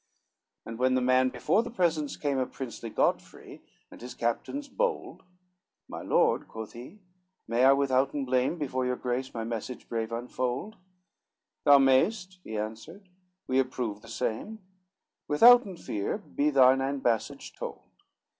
XVII 0.63 0.69
And 0.71 0.79
when 0.79 0.95
the 0.95 1.01
man 1.01 1.29
before 1.29 1.61
the 1.61 1.69
presence 1.69 2.17
came 2.17 2.39
Of 2.39 2.51
princely 2.53 2.89
Godfrey, 2.89 3.61
and 3.91 4.01
his 4.01 4.15
captains 4.15 4.67
bold: 4.67 5.21
"My 5.87 6.01
Lord," 6.01 6.47
quoth 6.47 6.73
he, 6.73 7.01
"may 7.47 7.65
I 7.65 7.73
withouten 7.73 8.25
blame 8.25 8.57
Before 8.57 8.83
your 8.83 8.95
Grace, 8.95 9.31
my 9.31 9.43
message 9.43 9.87
brave 9.87 10.11
unfold?" 10.11 10.75
"Thou 11.65 11.77
mayest," 11.77 12.39
he 12.43 12.57
answered, 12.57 13.09
"we 13.45 13.59
approve 13.59 14.01
the 14.01 14.07
same; 14.07 14.57
Withouten 15.27 15.77
fear, 15.77 16.17
be 16.17 16.49
thine 16.49 16.79
ambassage 16.81 17.53
told." 17.53 17.87